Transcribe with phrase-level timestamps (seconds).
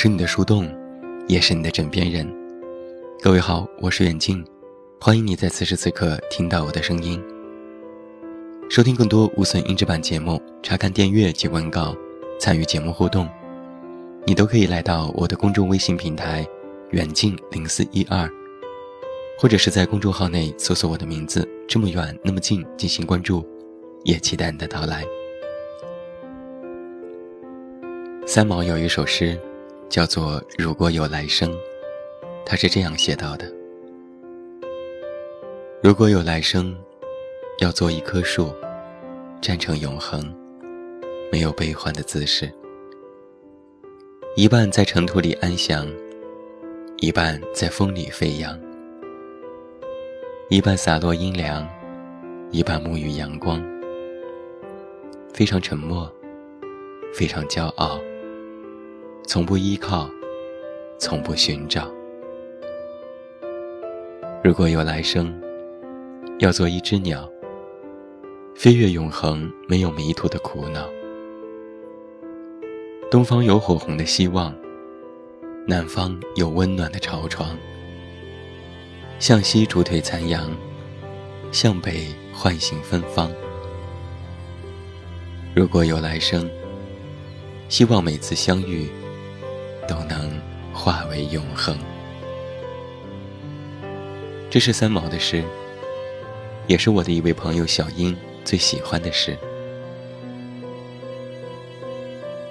[0.00, 0.64] 是你的树洞，
[1.26, 2.24] 也是你的枕边人。
[3.20, 4.44] 各位好，我是远近，
[5.00, 7.20] 欢迎你在此时此刻听到我的声音。
[8.70, 11.96] 收听更多无损音质版节目，查看电阅及文稿，
[12.38, 13.28] 参与节目互动，
[14.24, 16.46] 你都可以来到我的公众微信平台
[16.94, 18.30] “远近零四一二”，
[19.36, 23.44] 或者是在公众号内搜索我的名字“这么远那么近”进行关注，
[24.04, 25.04] 也期待你的到来。
[28.24, 29.36] 三毛有一首诗，
[29.88, 31.50] 叫做《如果有来生》，
[32.44, 33.50] 他是这样写到的：
[35.82, 36.76] 如果有来生，
[37.60, 38.52] 要做一棵树，
[39.40, 40.30] 站成永恒，
[41.32, 42.52] 没有悲欢的姿势，
[44.36, 45.90] 一半在尘土里安详，
[46.98, 48.60] 一半在风里飞扬，
[50.50, 51.66] 一半洒落阴凉，
[52.50, 53.58] 一半沐浴阳光，
[55.32, 56.12] 非常沉默，
[57.14, 57.98] 非常骄傲。
[59.28, 60.08] 从不依靠，
[60.96, 61.86] 从不寻找。
[64.42, 65.38] 如果有来生，
[66.38, 67.30] 要做一只鸟，
[68.56, 70.88] 飞越永恒没有迷途的苦恼。
[73.10, 74.54] 东方有火红的希望，
[75.66, 77.54] 南方有温暖的巢床。
[79.18, 80.50] 向西逐退残阳，
[81.52, 83.30] 向北唤醒芬芳。
[85.54, 86.48] 如果有来生，
[87.68, 88.88] 希望每次相遇。
[89.88, 90.30] 都能
[90.72, 91.76] 化为永恒。
[94.50, 95.42] 这是三毛的诗，
[96.66, 99.36] 也是我的一位朋友小英最喜欢的诗。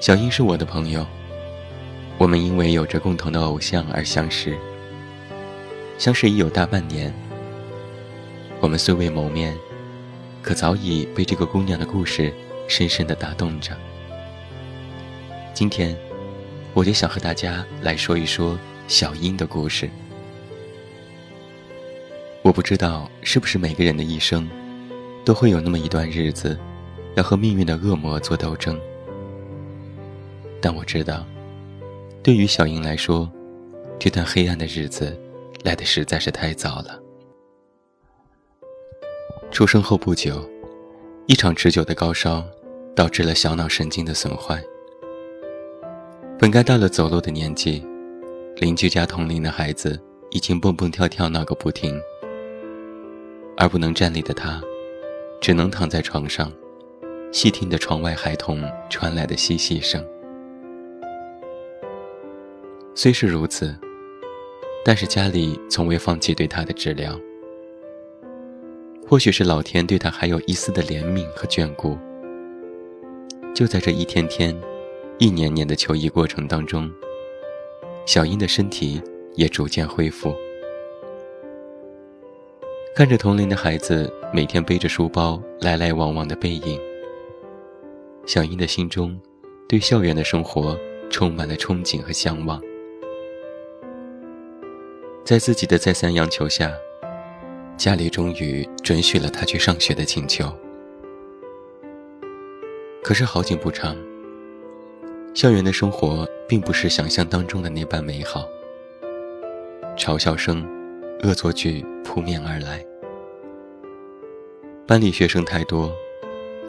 [0.00, 1.06] 小英是我的朋友，
[2.18, 4.56] 我们因为有着共同的偶像而相识。
[5.98, 7.12] 相识已有大半年，
[8.60, 9.56] 我们虽未谋面，
[10.42, 12.32] 可早已被这个姑娘的故事
[12.68, 13.76] 深深的打动着。
[15.54, 15.96] 今天。
[16.76, 19.88] 我就想和大家来说一说小英的故事。
[22.42, 24.46] 我不知道是不是每个人的一生，
[25.24, 26.54] 都会有那么一段日子，
[27.14, 28.78] 要和命运的恶魔做斗争。
[30.60, 31.24] 但我知道，
[32.22, 33.26] 对于小英来说，
[33.98, 35.18] 这段黑暗的日子
[35.64, 37.00] 来的实在是太早了。
[39.50, 40.46] 出生后不久，
[41.24, 42.44] 一场持久的高烧，
[42.94, 44.62] 导致了小脑神经的损坏。
[46.38, 47.82] 本该到了走路的年纪，
[48.56, 49.98] 邻居家同龄的孩子
[50.30, 51.98] 已经蹦蹦跳跳闹个不停，
[53.56, 54.60] 而不能站立的他，
[55.40, 56.52] 只能躺在床上，
[57.32, 60.06] 细听着窗外孩童传来的嬉戏声。
[62.94, 63.74] 虽是如此，
[64.84, 67.18] 但是家里从未放弃对他的治疗。
[69.08, 71.96] 或许是老天对他还有一丝的怜悯和眷顾，
[73.54, 74.54] 就在这一天天。
[75.18, 76.92] 一年年的求医过程当中，
[78.04, 79.02] 小英的身体
[79.34, 80.34] 也逐渐恢复。
[82.94, 86.78] 看着同龄的孩子每天背着书包来来往往的背影，
[88.26, 89.18] 小英的心中
[89.66, 90.78] 对校园的生活
[91.08, 92.60] 充满了憧憬和向往。
[95.24, 96.70] 在自己的再三央求下，
[97.78, 100.54] 家里终于准许了他去上学的请求。
[103.02, 103.96] 可是好景不长。
[105.36, 108.48] 校园的生活并不是想象当中的那般美好，
[109.94, 110.66] 嘲笑声、
[111.22, 112.82] 恶作剧扑面而来。
[114.86, 115.94] 班里学生太多，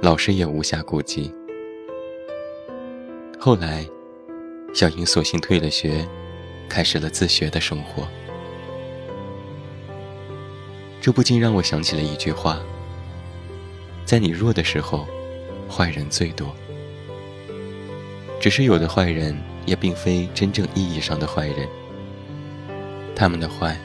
[0.00, 1.34] 老师也无暇顾及。
[3.36, 3.84] 后来，
[4.72, 6.08] 小英索性退了学，
[6.68, 8.06] 开始了自学的生活。
[11.00, 12.60] 这不禁让我想起了一句话：
[14.04, 15.04] 在你弱的时候，
[15.68, 16.54] 坏人最多。
[18.42, 21.68] 只是有的坏人也并非真正意义上的坏人，
[23.14, 23.78] 他们的坏，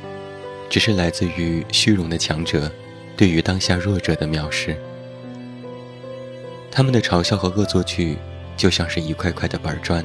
[0.68, 2.72] 只是来自于虚荣的强者
[3.16, 4.76] 对于当下弱者的藐视。
[6.72, 8.18] 他们的嘲笑和恶作剧，
[8.58, 10.04] 就像是一块块的板砖。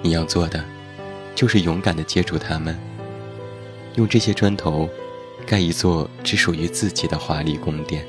[0.00, 0.64] 你要做的，
[1.34, 2.74] 就是勇敢地接住他们，
[3.96, 4.88] 用这些砖头，
[5.44, 8.02] 盖一座只属于自己的华丽宫殿。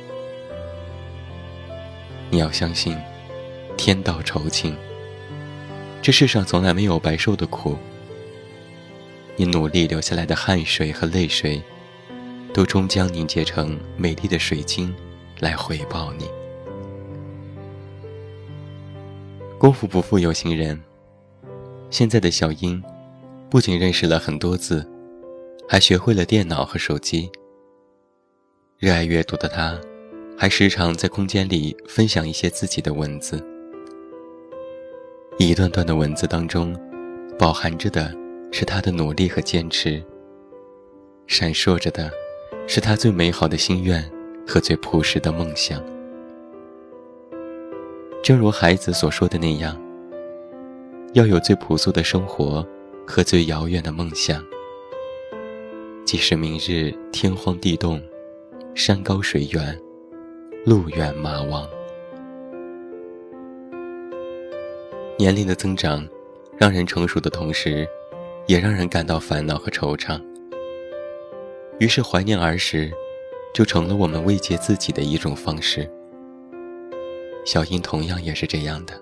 [2.29, 2.97] 你要相信。
[3.85, 4.73] 天道酬勤，
[6.01, 7.75] 这世上从来没有白受的苦。
[9.35, 11.61] 你努力流下来的汗水和泪水，
[12.53, 14.95] 都终将凝结成美丽的水晶，
[15.41, 16.25] 来回报你。
[19.57, 20.81] 功夫不负有心人，
[21.89, 22.81] 现在的小英，
[23.49, 24.89] 不仅认识了很多字，
[25.67, 27.29] 还学会了电脑和手机。
[28.79, 29.77] 热爱阅读的他，
[30.37, 33.45] 还时常在空间里分享一些自己的文字。
[35.39, 36.75] 一段段的文字当中，
[37.37, 38.13] 饱含着的
[38.51, 40.01] 是他的努力和坚持，
[41.27, 42.09] 闪烁着的
[42.67, 44.03] 是他最美好的心愿
[44.47, 45.83] 和最朴实的梦想。
[48.23, 49.75] 正如孩子所说的那样，
[51.13, 52.65] 要有最朴素的生活
[53.05, 54.41] 和最遥远的梦想。
[56.05, 58.01] 即使明日天荒地动，
[58.75, 59.77] 山高水远，
[60.63, 61.67] 路远马亡。
[65.23, 66.05] 年龄的增长，
[66.57, 67.87] 让人成熟的同时，
[68.45, 70.21] 也让人感到烦恼和惆怅。
[71.79, 72.91] 于是怀念儿时，
[73.53, 75.89] 就成了我们慰藉自己的一种方式。
[77.45, 78.99] 小英同样也是这样的，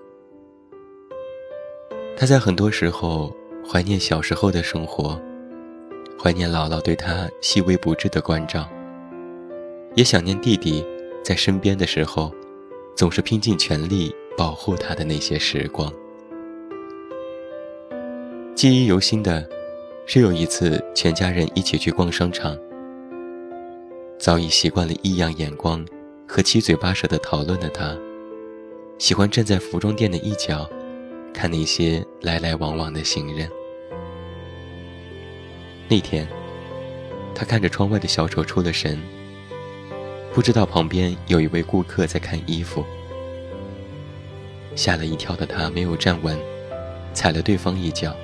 [2.16, 3.34] 她在很多时候
[3.68, 5.20] 怀念小时候的生活。
[6.22, 8.68] 怀念姥姥对他细微不至的关照，
[9.96, 10.86] 也想念弟弟
[11.24, 12.32] 在身边的时候，
[12.94, 15.92] 总是拼尽全力保护他的那些时光。
[18.62, 19.44] 记忆犹新的，
[20.06, 22.56] 是有一次全家人一起去逛商场，
[24.20, 25.84] 早已习惯了异样眼光
[26.28, 27.98] 和七嘴八舌的讨论的他，
[28.98, 30.70] 喜欢站在服装店的一角，
[31.34, 33.50] 看那些来来往往的行人。
[35.88, 36.24] 那天，
[37.34, 38.96] 他看着窗外的小丑出了神，
[40.32, 42.84] 不知道旁边有一位顾客在看衣服。
[44.76, 46.38] 吓了一跳的他没有站稳，
[47.12, 48.14] 踩了对方一脚。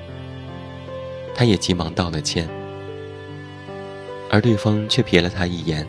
[1.39, 2.49] 他也急忙道了歉，
[4.29, 5.87] 而对方却瞥了他一眼，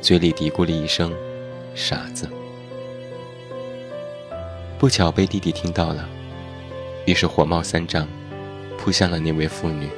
[0.00, 1.14] 嘴里嘀咕了一声
[1.76, 2.28] ：“傻子。”
[4.80, 6.08] 不巧被弟弟听到了，
[7.06, 8.08] 于是火冒三丈，
[8.76, 9.88] 扑向了那位妇女。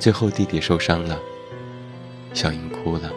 [0.00, 1.16] 最后，弟弟受伤了，
[2.34, 3.12] 小英哭了，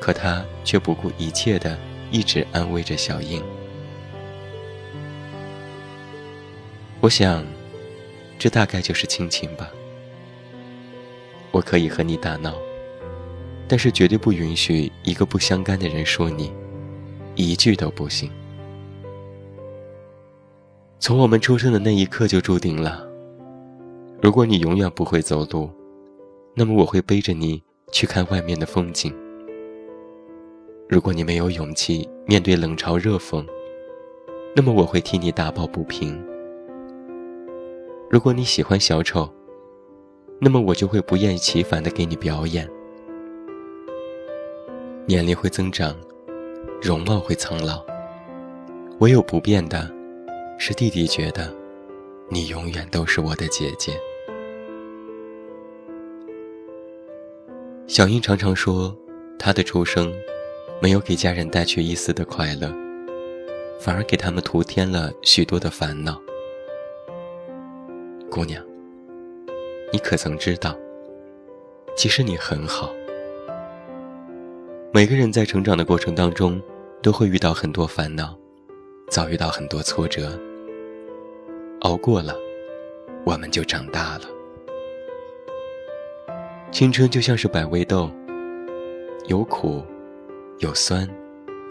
[0.00, 1.78] 可他却不顾一切的
[2.10, 3.44] 一直安慰着小英。
[7.04, 7.44] 我想，
[8.38, 9.70] 这大概就是亲情吧。
[11.50, 12.54] 我可以和你打闹，
[13.68, 16.50] 但是绝对不允许一个不相干的人说你，
[17.34, 18.30] 一句都不行。
[20.98, 23.06] 从我们出生的那一刻就注定了。
[24.22, 25.70] 如果你永远不会走路，
[26.54, 27.62] 那么我会背着你
[27.92, 29.14] 去看外面的风景。
[30.88, 33.46] 如果你没有勇气面对冷嘲热讽，
[34.56, 36.18] 那么我会替你打抱不平。
[38.14, 39.28] 如果你喜欢小丑，
[40.40, 42.70] 那么我就会不厌其烦地给你表演。
[45.04, 45.92] 年龄会增长，
[46.80, 47.84] 容貌会苍老，
[49.00, 49.90] 唯有不变的，
[50.58, 51.52] 是弟弟觉得，
[52.28, 54.00] 你永远都是我的姐姐。
[57.88, 58.96] 小英常常说，
[59.40, 60.14] 她的出生
[60.80, 62.72] 没有给家人带去一丝的快乐，
[63.80, 66.23] 反而给他们徒添了许多的烦恼。
[68.34, 68.60] 姑娘，
[69.92, 70.76] 你可曾知道，
[71.96, 72.92] 其实你很好。
[74.92, 76.60] 每个人在成长的过程当中，
[77.00, 78.36] 都会遇到很多烦恼，
[79.08, 80.36] 遭遇到很多挫折，
[81.82, 82.34] 熬过了，
[83.24, 84.22] 我们就长大了。
[86.72, 88.10] 青春就像是百味豆，
[89.28, 89.80] 有苦，
[90.58, 91.08] 有酸，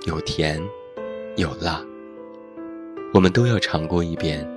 [0.08, 0.63] 有甜，
[1.36, 1.86] 有辣。
[3.13, 4.48] 我们都要尝过一遍，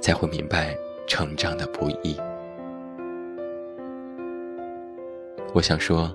[0.00, 0.74] 才会明白
[1.06, 2.16] 成长的不易。
[5.52, 6.14] 我想说，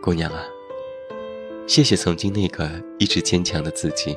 [0.00, 0.44] 姑娘啊，
[1.66, 4.16] 谢谢曾经那个一直坚强的自己，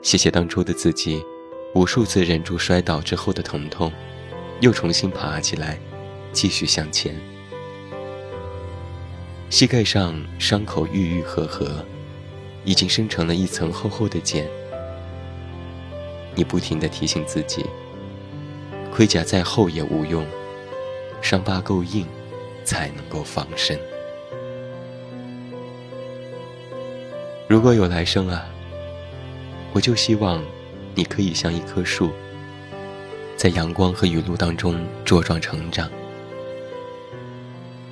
[0.00, 1.22] 谢谢当初的自己，
[1.74, 3.92] 无数次忍住摔倒之后的疼痛，
[4.60, 5.78] 又重新爬起来。
[6.30, 7.18] 继续向前，
[9.48, 11.82] 膝盖上伤口愈愈合合，
[12.64, 14.46] 已经生成了一层厚厚的茧。
[16.34, 17.64] 你不停地提醒自己，
[18.98, 20.26] 盔甲再厚也无用，
[21.22, 22.04] 伤疤够硬，
[22.64, 23.78] 才能够防身。
[27.46, 28.44] 如果有来生啊，
[29.72, 30.44] 我就希望
[30.96, 32.10] 你可以像一棵树，
[33.36, 35.88] 在阳光和雨露当中茁壮成长。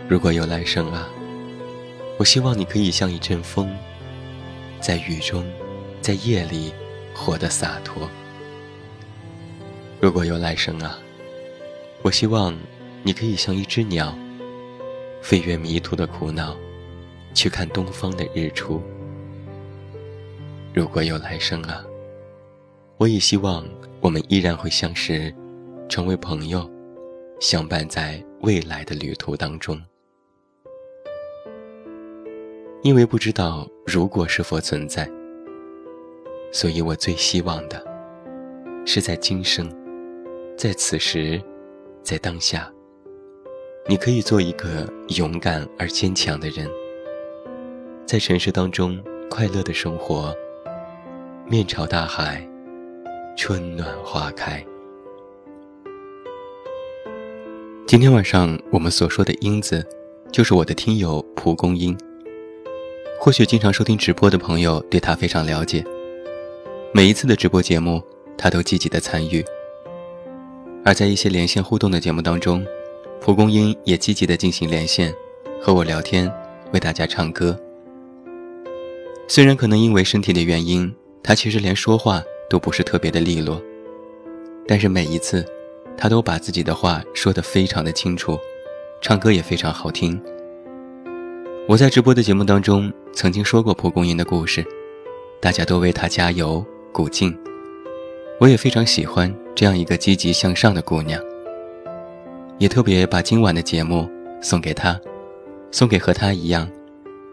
[0.09, 1.09] 如果有来生啊，
[2.19, 3.73] 我希望你可以像一阵风，
[4.81, 5.47] 在雨中，
[6.01, 6.75] 在夜里
[7.15, 8.11] 活得洒脱。
[9.99, 10.99] 如果有来生啊，
[12.03, 12.55] 我希望
[13.03, 14.17] 你可以像一只鸟，
[15.23, 16.55] 飞越迷途的苦恼，
[17.33, 18.81] 去看东方的日出。
[20.75, 21.83] 如果有来生啊，
[22.99, 23.67] 我也希望
[24.01, 25.35] 我们依然会相识，
[25.89, 26.71] 成为朋友，
[27.41, 29.83] 相伴在未来的旅途当中。
[32.83, 35.11] 因为不知道如果是否存在，
[36.53, 37.83] 所以我最希望的，
[38.85, 39.69] 是在今生，
[40.57, 41.39] 在此时，
[42.03, 42.73] 在当下，
[43.87, 46.67] 你可以做一个勇敢而坚强的人，
[48.07, 48.99] 在尘世当中
[49.29, 50.35] 快乐的生活，
[51.47, 52.43] 面朝大海，
[53.37, 54.65] 春暖花开。
[57.87, 59.87] 今天晚上我们所说的英子，
[60.33, 61.95] 就是我的听友蒲公英。
[63.21, 65.85] 或许经常收听直播的朋友对他非常了解，
[66.95, 68.03] 每一次的直播节目，
[68.39, 69.45] 他都积极的参与。
[70.87, 72.65] 而在一些连线互动的节目当中，
[73.21, 75.13] 蒲公英也积极的进行连线，
[75.61, 76.33] 和我聊天，
[76.73, 77.59] 为大家唱歌。
[79.27, 83.61] 虽然可能因为身体的原因，他其实连说话都不是特别的利落，
[84.65, 85.45] 但是每一次，
[85.97, 88.39] 他都把自己的话说得非常的清楚，
[89.03, 90.23] 唱歌也非常好听。
[91.67, 94.65] 我在直播的节目当中曾经说过蒲公英的故事，
[95.41, 97.37] 大家都为她加油鼓劲。
[98.39, 101.19] 我也非常喜欢这样一个积极向上的姑娘，
[102.59, 104.07] 也特别把今晚的节目
[104.43, 105.01] 送给她，
[105.71, 106.71] 送给和她一样，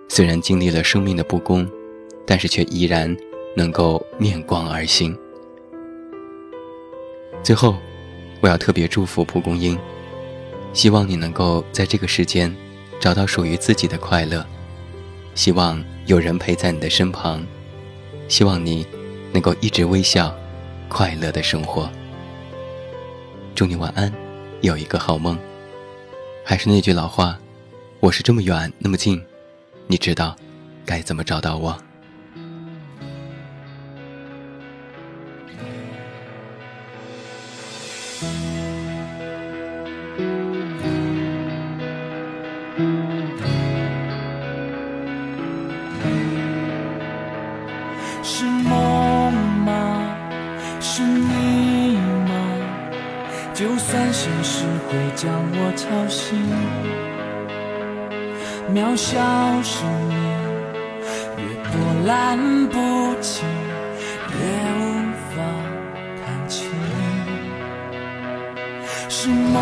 [0.08, 1.68] 虽然经历了生命的不公，
[2.26, 3.14] 但是却依然
[3.54, 5.14] 能够面光而行。
[7.44, 7.76] 最后，
[8.40, 9.78] 我要特别祝福蒲公英，
[10.72, 12.54] 希望你能够在这个时间。
[13.00, 14.46] 找到属于自己的快乐，
[15.36, 17.46] 希望有人陪在你的身旁，
[18.30, 18.88] 希望你
[19.34, 20.34] 能够一直微笑，
[20.94, 21.90] 快乐的生活。
[23.56, 24.14] 祝你晚安，
[24.62, 25.36] 有一个好梦。
[26.46, 27.36] 还是那句老话，
[28.00, 29.20] 我是这么远那么近，
[29.88, 30.36] 你知道
[30.86, 31.76] 该怎么找到我。
[55.16, 56.38] 将我吵醒
[58.74, 59.20] 渺小
[59.62, 60.18] 生命，
[61.38, 61.72] 越波
[62.06, 62.08] 澜
[62.68, 62.76] 不
[63.22, 63.46] 惊，
[64.32, 64.36] 越
[64.80, 64.82] 无
[65.30, 65.36] 法
[66.26, 66.68] 看清。
[69.08, 69.54] 是梦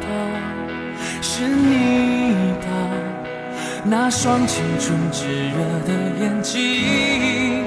[0.00, 0.06] 吧，
[1.20, 2.66] 是你吧，
[3.84, 7.64] 那双青春炙热的眼睛，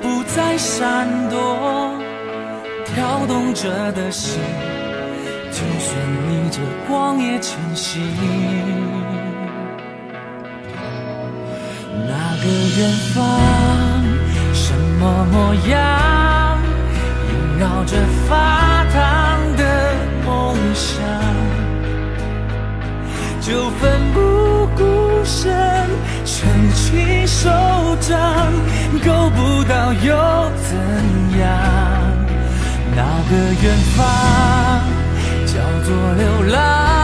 [0.00, 1.92] 不再闪躲，
[2.86, 4.38] 跳动着的心。
[5.52, 5.90] 就算
[6.28, 8.00] 逆着光也前行，
[12.06, 12.44] 那个
[12.78, 13.16] 远方
[14.54, 16.58] 什么模样，
[17.28, 17.96] 萦绕着
[18.28, 18.96] 发烫
[19.56, 19.62] 的
[20.24, 21.02] 梦想，
[23.40, 25.52] 就奋不顾身
[26.24, 27.50] 撑起手
[28.00, 28.16] 掌，
[29.04, 30.08] 够不到又
[30.62, 30.78] 怎
[31.38, 31.48] 样？
[32.94, 34.99] 那个远方。
[35.52, 36.99] 叫做流浪，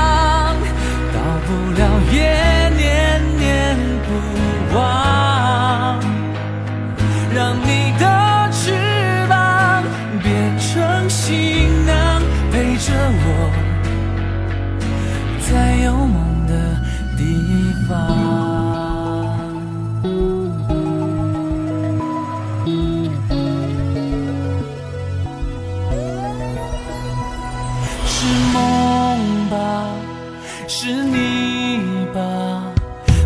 [30.79, 31.81] 是你
[32.13, 32.63] 吧？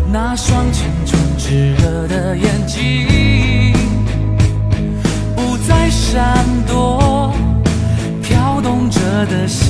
[0.09, 3.73] 那双青春炽热的眼睛
[5.35, 7.33] 不再闪躲
[8.23, 9.60] 跳动着的心。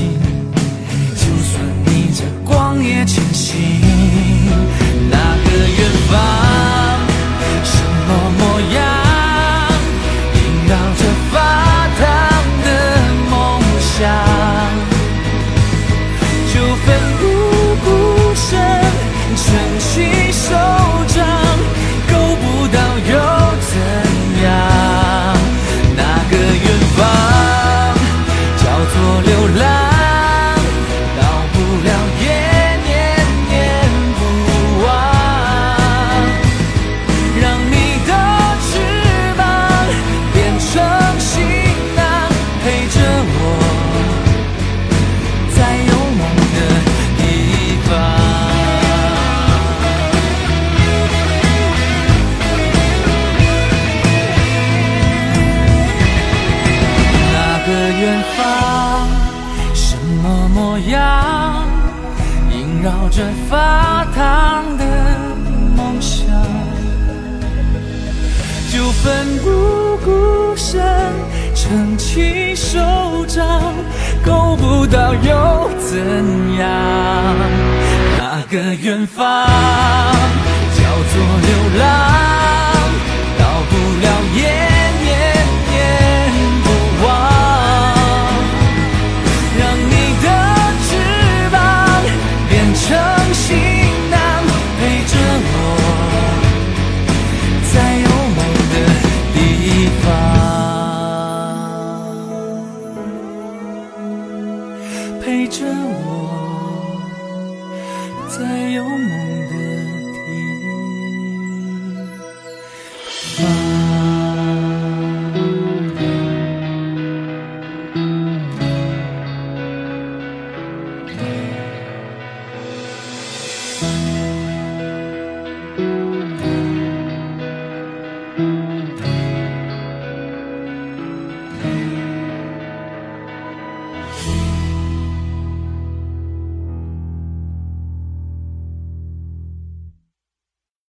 [78.52, 80.11] 个远方。